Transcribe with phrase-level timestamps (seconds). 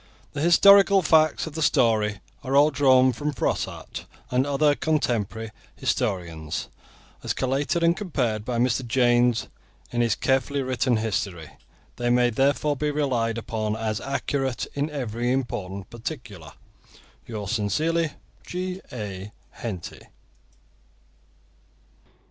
[0.33, 6.69] The historical facts of the story are all drawn from Froissart and other contemporary historians,
[7.21, 8.83] as collated and compared by Mr.
[8.83, 9.47] James
[9.91, 11.51] in his carefully written history.
[11.97, 16.53] They may therefore be relied upon as accurate in every important particular.
[17.27, 18.13] Yours sincerely,
[18.43, 18.81] G.
[18.91, 19.31] A.
[19.51, 20.01] HENTY.